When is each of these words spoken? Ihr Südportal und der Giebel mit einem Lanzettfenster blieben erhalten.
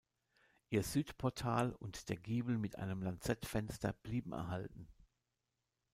Ihr 0.71 0.81
Südportal 0.81 1.73
und 1.75 2.09
der 2.09 2.15
Giebel 2.15 2.57
mit 2.57 2.79
einem 2.79 3.03
Lanzettfenster 3.03 3.93
blieben 4.01 4.31
erhalten. 4.31 4.87